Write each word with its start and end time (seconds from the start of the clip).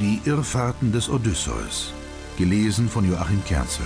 Die 0.00 0.18
Irrfahrten 0.24 0.92
des 0.92 1.10
Odysseus. 1.10 1.92
Gelesen 2.38 2.88
von 2.88 3.04
Joachim 3.04 3.44
Kerzel. 3.44 3.84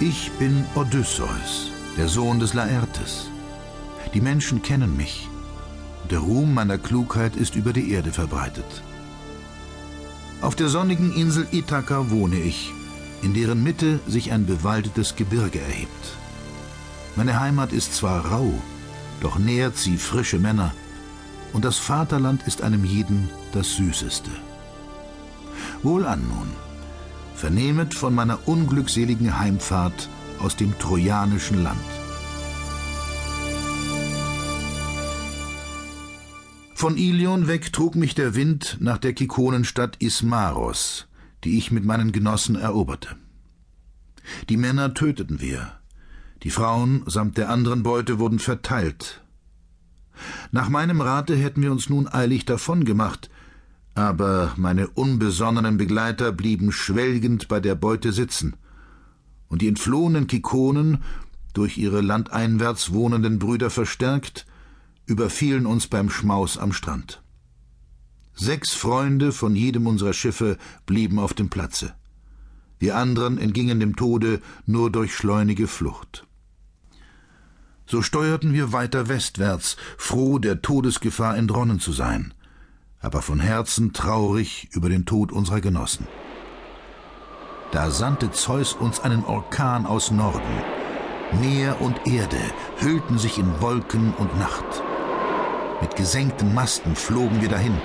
Ich 0.00 0.30
bin 0.32 0.66
Odysseus, 0.74 1.70
der 1.96 2.08
Sohn 2.08 2.40
des 2.40 2.52
Laertes. 2.52 3.30
Die 4.12 4.20
Menschen 4.20 4.60
kennen 4.60 4.98
mich. 4.98 5.30
Der 6.10 6.18
Ruhm 6.18 6.52
meiner 6.52 6.76
Klugheit 6.76 7.36
ist 7.36 7.56
über 7.56 7.72
die 7.72 7.90
Erde 7.90 8.12
verbreitet. 8.12 8.82
Auf 10.42 10.54
der 10.54 10.68
sonnigen 10.68 11.14
Insel 11.14 11.46
Ithaka 11.52 12.10
wohne 12.10 12.36
ich, 12.36 12.70
in 13.22 13.32
deren 13.32 13.62
Mitte 13.62 13.98
sich 14.06 14.30
ein 14.30 14.44
bewaldetes 14.44 15.16
Gebirge 15.16 15.58
erhebt. 15.58 16.04
Meine 17.16 17.40
Heimat 17.40 17.72
ist 17.72 17.94
zwar 17.94 18.26
rau, 18.26 18.52
doch 19.22 19.38
nährt 19.38 19.78
sie 19.78 19.96
frische 19.96 20.38
Männer, 20.38 20.74
und 21.52 21.64
das 21.64 21.78
Vaterland 21.78 22.46
ist 22.46 22.62
einem 22.62 22.84
jeden 22.84 23.28
das 23.52 23.76
Süßeste. 23.76 24.30
Wohlan 25.82 26.26
nun, 26.28 26.48
vernehmet 27.34 27.94
von 27.94 28.14
meiner 28.14 28.46
unglückseligen 28.46 29.38
Heimfahrt 29.38 30.08
aus 30.38 30.56
dem 30.56 30.78
trojanischen 30.78 31.62
Land. 31.62 31.78
Von 36.74 36.96
Ilion 36.96 37.46
weg 37.46 37.72
trug 37.72 37.94
mich 37.94 38.16
der 38.16 38.34
Wind 38.34 38.78
nach 38.80 38.98
der 38.98 39.12
Kikonenstadt 39.12 39.96
Ismaros, 40.00 41.06
die 41.44 41.56
ich 41.56 41.70
mit 41.70 41.84
meinen 41.84 42.10
Genossen 42.10 42.56
eroberte. 42.56 43.14
Die 44.48 44.56
Männer 44.56 44.92
töteten 44.92 45.40
wir, 45.40 45.78
die 46.42 46.50
Frauen 46.50 47.04
samt 47.06 47.38
der 47.38 47.50
anderen 47.50 47.84
Beute 47.84 48.18
wurden 48.18 48.40
verteilt. 48.40 49.21
Nach 50.54 50.68
meinem 50.68 51.00
Rate 51.00 51.34
hätten 51.34 51.62
wir 51.62 51.72
uns 51.72 51.88
nun 51.88 52.06
eilig 52.06 52.44
davongemacht, 52.44 53.30
aber 53.94 54.52
meine 54.56 54.86
unbesonnenen 54.88 55.78
Begleiter 55.78 56.30
blieben 56.30 56.72
schwelgend 56.72 57.48
bei 57.48 57.58
der 57.58 57.74
Beute 57.74 58.12
sitzen, 58.12 58.54
und 59.48 59.62
die 59.62 59.68
entflohenen 59.68 60.26
Kikonen, 60.26 61.02
durch 61.54 61.78
ihre 61.78 62.02
landeinwärts 62.02 62.92
wohnenden 62.92 63.38
Brüder 63.38 63.70
verstärkt, 63.70 64.46
überfielen 65.06 65.64
uns 65.64 65.86
beim 65.86 66.10
Schmaus 66.10 66.58
am 66.58 66.74
Strand. 66.74 67.22
Sechs 68.34 68.74
Freunde 68.74 69.32
von 69.32 69.56
jedem 69.56 69.86
unserer 69.86 70.12
Schiffe 70.12 70.58
blieben 70.84 71.18
auf 71.18 71.32
dem 71.32 71.48
Platze. 71.48 71.94
Wir 72.78 72.96
anderen 72.96 73.38
entgingen 73.38 73.80
dem 73.80 73.96
Tode 73.96 74.42
nur 74.66 74.90
durch 74.90 75.14
schleunige 75.14 75.66
Flucht. 75.66 76.26
So 77.92 78.00
steuerten 78.00 78.54
wir 78.54 78.72
weiter 78.72 79.10
westwärts, 79.10 79.76
froh, 79.98 80.38
der 80.38 80.62
Todesgefahr 80.62 81.36
entronnen 81.36 81.78
zu 81.78 81.92
sein, 81.92 82.32
aber 83.02 83.20
von 83.20 83.38
Herzen 83.38 83.92
traurig 83.92 84.70
über 84.72 84.88
den 84.88 85.04
Tod 85.04 85.30
unserer 85.30 85.60
Genossen. 85.60 86.06
Da 87.70 87.90
sandte 87.90 88.30
Zeus 88.30 88.72
uns 88.72 89.00
einen 89.00 89.22
Orkan 89.26 89.84
aus 89.84 90.10
Norden. 90.10 90.40
Meer 91.42 91.82
und 91.82 92.06
Erde 92.06 92.40
hüllten 92.78 93.18
sich 93.18 93.38
in 93.38 93.60
Wolken 93.60 94.14
und 94.14 94.38
Nacht. 94.38 94.82
Mit 95.82 95.94
gesenkten 95.94 96.54
Masten 96.54 96.96
flogen 96.96 97.42
wir 97.42 97.50
dahin, 97.50 97.76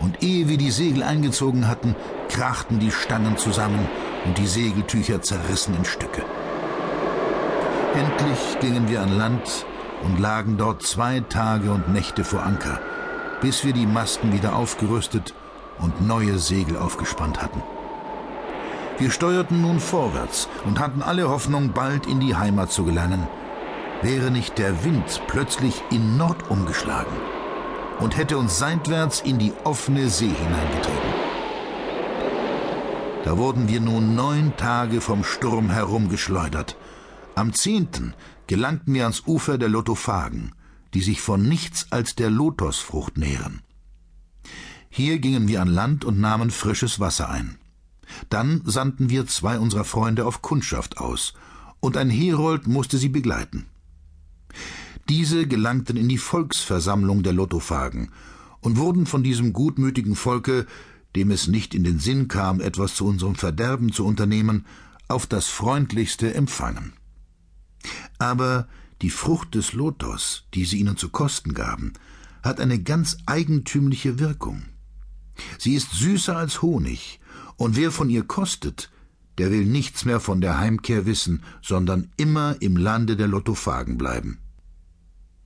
und 0.00 0.24
ehe 0.24 0.48
wir 0.48 0.58
die 0.58 0.72
Segel 0.72 1.04
eingezogen 1.04 1.68
hatten, 1.68 1.94
krachten 2.30 2.80
die 2.80 2.90
Stangen 2.90 3.36
zusammen 3.36 3.86
und 4.24 4.38
die 4.38 4.48
Segeltücher 4.48 5.22
zerrissen 5.22 5.76
in 5.76 5.84
Stücke. 5.84 6.24
Endlich 7.96 8.58
gingen 8.60 8.90
wir 8.90 9.00
an 9.00 9.16
Land 9.16 9.64
und 10.04 10.20
lagen 10.20 10.58
dort 10.58 10.82
zwei 10.82 11.20
Tage 11.20 11.70
und 11.70 11.94
Nächte 11.94 12.24
vor 12.24 12.42
Anker, 12.42 12.78
bis 13.40 13.64
wir 13.64 13.72
die 13.72 13.86
Masten 13.86 14.34
wieder 14.34 14.54
aufgerüstet 14.54 15.32
und 15.78 16.06
neue 16.06 16.38
Segel 16.38 16.76
aufgespannt 16.76 17.40
hatten. 17.40 17.62
Wir 18.98 19.10
steuerten 19.10 19.62
nun 19.62 19.80
vorwärts 19.80 20.46
und 20.66 20.78
hatten 20.78 21.00
alle 21.00 21.30
Hoffnung, 21.30 21.72
bald 21.72 22.06
in 22.06 22.20
die 22.20 22.36
Heimat 22.36 22.70
zu 22.70 22.84
gelangen, 22.84 23.26
wäre 24.02 24.30
nicht 24.30 24.58
der 24.58 24.84
Wind 24.84 25.22
plötzlich 25.26 25.82
in 25.90 26.18
Nord 26.18 26.50
umgeschlagen 26.50 27.16
und 27.98 28.18
hätte 28.18 28.36
uns 28.36 28.58
seitwärts 28.58 29.22
in 29.22 29.38
die 29.38 29.54
offene 29.64 30.10
See 30.10 30.28
hineingetrieben. 30.28 31.14
Da 33.24 33.38
wurden 33.38 33.68
wir 33.68 33.80
nun 33.80 34.14
neun 34.14 34.54
Tage 34.58 35.00
vom 35.00 35.24
Sturm 35.24 35.70
herumgeschleudert 35.70 36.76
am 37.36 37.52
zehnten 37.52 38.14
gelangten 38.46 38.94
wir 38.94 39.02
ans 39.02 39.22
Ufer 39.26 39.58
der 39.58 39.68
Lotophagen, 39.68 40.52
die 40.94 41.02
sich 41.02 41.20
von 41.20 41.42
nichts 41.42 41.86
als 41.90 42.14
der 42.14 42.30
Lotosfrucht 42.30 43.18
nähren. 43.18 43.60
Hier 44.88 45.18
gingen 45.18 45.46
wir 45.46 45.60
an 45.60 45.68
Land 45.68 46.04
und 46.04 46.18
nahmen 46.18 46.50
frisches 46.50 46.98
Wasser 46.98 47.28
ein. 47.28 47.58
Dann 48.30 48.62
sandten 48.64 49.10
wir 49.10 49.26
zwei 49.26 49.58
unserer 49.58 49.84
Freunde 49.84 50.24
auf 50.24 50.40
Kundschaft 50.40 50.98
aus, 50.98 51.34
und 51.80 51.96
ein 51.96 52.08
Herold 52.08 52.66
musste 52.66 52.96
sie 52.96 53.10
begleiten. 53.10 53.66
Diese 55.08 55.46
gelangten 55.46 55.96
in 55.96 56.08
die 56.08 56.18
Volksversammlung 56.18 57.22
der 57.22 57.34
Lotophagen 57.34 58.10
und 58.60 58.78
wurden 58.78 59.06
von 59.06 59.22
diesem 59.22 59.52
gutmütigen 59.52 60.16
Volke, 60.16 60.66
dem 61.14 61.30
es 61.30 61.46
nicht 61.46 61.74
in 61.74 61.84
den 61.84 61.98
Sinn 61.98 62.28
kam, 62.28 62.60
etwas 62.60 62.94
zu 62.94 63.06
unserem 63.06 63.34
Verderben 63.34 63.92
zu 63.92 64.06
unternehmen, 64.06 64.64
auf 65.08 65.26
das 65.26 65.46
freundlichste 65.46 66.32
empfangen. 66.34 66.94
Aber 68.18 68.68
die 69.02 69.10
Frucht 69.10 69.54
des 69.54 69.72
Lotos, 69.72 70.44
die 70.54 70.64
sie 70.64 70.78
ihnen 70.78 70.96
zu 70.96 71.10
kosten 71.10 71.54
gaben, 71.54 71.92
hat 72.42 72.60
eine 72.60 72.82
ganz 72.82 73.18
eigentümliche 73.26 74.18
Wirkung. 74.18 74.62
Sie 75.58 75.74
ist 75.74 75.92
süßer 75.92 76.36
als 76.36 76.62
Honig, 76.62 77.20
und 77.56 77.76
wer 77.76 77.90
von 77.90 78.10
ihr 78.10 78.22
kostet, 78.22 78.90
der 79.38 79.50
will 79.50 79.66
nichts 79.66 80.04
mehr 80.04 80.20
von 80.20 80.40
der 80.40 80.58
Heimkehr 80.58 81.04
wissen, 81.06 81.42
sondern 81.62 82.10
immer 82.16 82.56
im 82.60 82.76
Lande 82.76 83.16
der 83.16 83.28
Lotophagen 83.28 83.98
bleiben. 83.98 84.38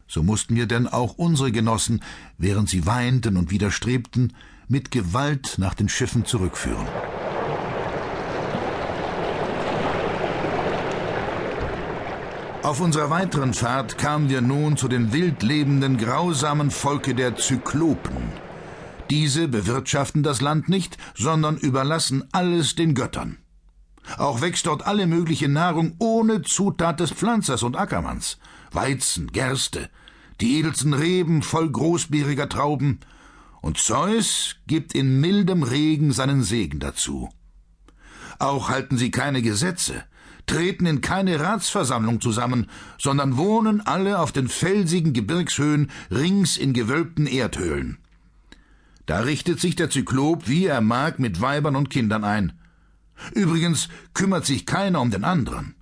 So 0.07 0.23
mussten 0.23 0.57
wir 0.57 0.67
denn 0.67 0.87
auch 0.87 1.15
unsere 1.15 1.53
Genossen, 1.53 2.03
während 2.37 2.69
sie 2.69 2.87
weinten 2.87 3.37
und 3.37 3.51
widerstrebten, 3.51 4.35
mit 4.69 4.91
Gewalt 4.91 5.57
nach 5.59 5.75
den 5.75 5.89
Schiffen 5.89 6.25
zurückführen. 6.25 6.87
Auf 12.63 12.81
unserer 12.81 13.09
weiteren 13.09 13.55
Fahrt 13.55 13.97
kamen 13.97 14.29
wir 14.29 14.43
nun 14.43 14.77
zu 14.77 14.87
den 14.87 15.15
wild 15.15 15.43
lebenden, 15.43 15.97
grausamen 15.97 16.71
Volke 16.71 17.15
der 17.15 17.37
Zyklopen. 17.37 18.17
Diese 19.09 19.49
bewirtschaften 19.49 20.23
das 20.23 20.43
Land 20.43 20.69
nicht, 20.69 20.99
sondern 21.15 21.57
überlassen 21.57 22.29
alles 22.33 22.75
den 22.75 22.95
Göttern. 22.95 23.39
Auch 24.19 24.43
wächst 24.43 24.67
dort 24.67 24.87
alle 24.87 25.07
mögliche 25.07 25.49
Nahrung 25.49 25.95
ohne 25.99 26.43
Zutat 26.43 27.01
des 27.01 27.13
Pflanzers 27.13 27.63
und 27.63 27.77
Ackermanns. 27.77 28.39
Weizen, 28.73 29.33
Gerste, 29.33 29.89
die 30.43 30.59
edelsten 30.59 30.93
Reben 30.93 31.43
voll 31.43 31.71
großbeeriger 31.71 32.49
Trauben, 32.49 33.01
und 33.63 33.79
Zeus 33.79 34.57
gibt 34.67 34.95
in 34.95 35.21
mildem 35.21 35.63
Regen 35.63 36.13
seinen 36.13 36.43
Segen 36.43 36.79
dazu. 36.79 37.31
Auch 38.39 38.69
halten 38.69 38.99
sie 38.99 39.11
keine 39.11 39.43
Gesetze, 39.43 40.05
treten 40.47 40.87
in 40.87 41.01
keine 41.01 41.41
Ratsversammlung 41.41 42.21
zusammen, 42.21 42.67
sondern 42.99 43.37
wohnen 43.37 43.81
alle 43.81 44.19
auf 44.19 44.33
den 44.33 44.49
felsigen 44.49 45.13
Gebirgshöhen 45.13 45.91
rings 46.11 46.57
in 46.57 46.73
gewölbten 46.73 47.27
Erdhöhlen. 47.27 47.99
Da 49.07 49.21
richtet 49.21 49.61
sich 49.61 49.77
der 49.77 49.91
Zyklop, 49.91 50.49
wie 50.49 50.67
er 50.67 50.81
mag, 50.81 51.19
mit 51.19 51.41
Weibern 51.41 51.77
und 51.77 51.91
Kindern 51.91 52.25
ein. 52.25 52.53
Übrigens 53.35 53.89
kümmert 54.15 54.47
sich 54.47 54.67
keiner 54.67 55.01
um 55.01 55.11
den 55.11 55.25
anderen. 55.25 55.75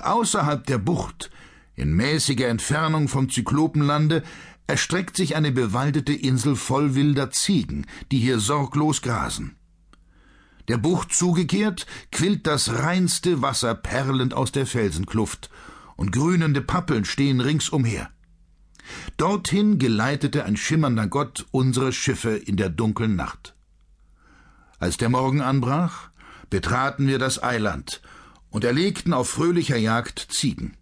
Außerhalb 0.00 0.66
der 0.66 0.78
Bucht, 0.78 1.30
in 1.76 1.94
mäßiger 1.94 2.48
Entfernung 2.48 3.08
vom 3.08 3.30
Zyklopenlande, 3.30 4.22
erstreckt 4.66 5.16
sich 5.16 5.36
eine 5.36 5.52
bewaldete 5.52 6.12
Insel 6.12 6.56
voll 6.56 6.94
wilder 6.94 7.30
Ziegen, 7.30 7.86
die 8.10 8.18
hier 8.18 8.38
sorglos 8.38 9.02
grasen. 9.02 9.56
Der 10.68 10.78
Bucht 10.78 11.12
zugekehrt, 11.12 11.86
quillt 12.10 12.46
das 12.46 12.72
reinste 12.72 13.42
Wasser 13.42 13.74
perlend 13.74 14.34
aus 14.34 14.52
der 14.52 14.66
Felsenkluft, 14.66 15.50
und 15.96 16.10
grünende 16.10 16.60
Pappeln 16.60 17.04
stehen 17.04 17.40
ringsumher. 17.40 18.10
Dorthin 19.16 19.78
geleitete 19.78 20.44
ein 20.44 20.56
schimmernder 20.56 21.06
Gott 21.06 21.46
unsere 21.50 21.92
Schiffe 21.92 22.36
in 22.36 22.56
der 22.56 22.68
dunklen 22.68 23.16
Nacht. 23.16 23.54
Als 24.78 24.96
der 24.96 25.08
Morgen 25.08 25.40
anbrach, 25.40 26.10
betraten 26.50 27.06
wir 27.06 27.18
das 27.18 27.42
Eiland 27.42 28.02
und 28.50 28.64
erlegten 28.64 29.12
auf 29.12 29.30
fröhlicher 29.30 29.76
Jagd 29.76 30.18
Ziegen. 30.30 30.76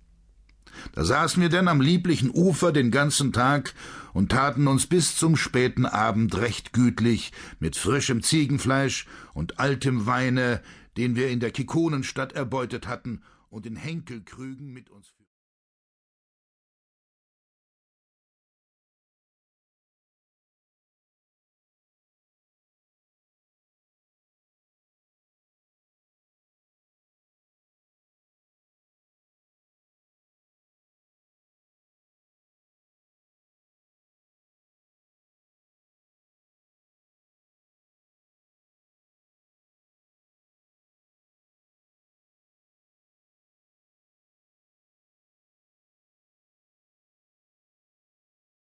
Da 0.93 1.05
saßen 1.05 1.41
wir 1.41 1.49
denn 1.49 1.69
am 1.69 1.81
lieblichen 1.81 2.31
Ufer 2.31 2.73
den 2.73 2.91
ganzen 2.91 3.33
Tag 3.33 3.75
und 4.13 4.31
taten 4.33 4.67
uns 4.67 4.87
bis 4.87 5.17
zum 5.17 5.37
späten 5.37 5.87
Abend 5.87 6.37
recht 6.37 6.73
gütlich 6.73 7.33
mit 7.61 7.77
frischem 7.77 8.23
Ziegenfleisch 8.23 9.07
und 9.35 9.59
altem 9.59 10.07
Weine, 10.07 10.61
den 10.97 11.17
wir 11.17 11.29
in 11.29 11.41
der 11.41 11.51
Kikonenstadt 11.51 12.33
erbeutet 12.33 12.87
hatten 12.87 13.23
und 13.49 13.67
in 13.67 13.77
Henkelkrügen 13.77 14.73
mit 14.73 14.91
uns 14.91 15.15